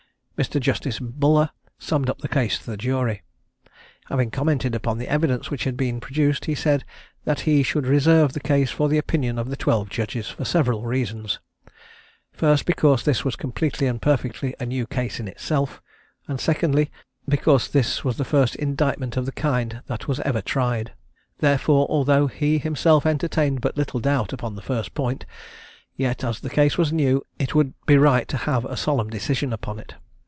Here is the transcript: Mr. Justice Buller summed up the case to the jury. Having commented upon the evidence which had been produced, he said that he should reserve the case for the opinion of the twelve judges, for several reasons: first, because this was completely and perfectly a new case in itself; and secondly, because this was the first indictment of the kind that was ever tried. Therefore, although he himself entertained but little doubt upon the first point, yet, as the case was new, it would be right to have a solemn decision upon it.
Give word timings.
Mr. 0.37 0.59
Justice 0.59 0.97
Buller 0.97 1.51
summed 1.77 2.09
up 2.09 2.17
the 2.17 2.27
case 2.27 2.57
to 2.57 2.65
the 2.71 2.75
jury. 2.75 3.21
Having 4.07 4.31
commented 4.31 4.73
upon 4.73 4.97
the 4.97 5.07
evidence 5.07 5.51
which 5.51 5.65
had 5.65 5.77
been 5.77 5.99
produced, 5.99 6.45
he 6.45 6.55
said 6.55 6.83
that 7.25 7.41
he 7.41 7.61
should 7.61 7.85
reserve 7.85 8.33
the 8.33 8.39
case 8.39 8.71
for 8.71 8.89
the 8.89 8.97
opinion 8.97 9.37
of 9.37 9.51
the 9.51 9.55
twelve 9.55 9.87
judges, 9.87 10.29
for 10.29 10.43
several 10.43 10.81
reasons: 10.81 11.39
first, 12.33 12.65
because 12.65 13.03
this 13.03 13.23
was 13.23 13.35
completely 13.35 13.85
and 13.85 14.01
perfectly 14.01 14.55
a 14.59 14.65
new 14.65 14.87
case 14.87 15.19
in 15.19 15.27
itself; 15.27 15.79
and 16.27 16.41
secondly, 16.41 16.89
because 17.29 17.67
this 17.67 18.03
was 18.03 18.17
the 18.17 18.25
first 18.25 18.55
indictment 18.55 19.15
of 19.15 19.27
the 19.27 19.31
kind 19.31 19.83
that 19.85 20.07
was 20.07 20.19
ever 20.21 20.41
tried. 20.41 20.91
Therefore, 21.37 21.85
although 21.87 22.25
he 22.25 22.57
himself 22.57 23.05
entertained 23.05 23.61
but 23.61 23.77
little 23.77 23.99
doubt 23.99 24.33
upon 24.33 24.55
the 24.55 24.61
first 24.63 24.95
point, 24.95 25.23
yet, 25.95 26.23
as 26.23 26.39
the 26.39 26.49
case 26.49 26.79
was 26.79 26.91
new, 26.91 27.23
it 27.37 27.53
would 27.53 27.75
be 27.85 27.95
right 27.99 28.27
to 28.27 28.37
have 28.49 28.65
a 28.65 28.75
solemn 28.75 29.11
decision 29.11 29.53
upon 29.53 29.77
it. 29.77 29.93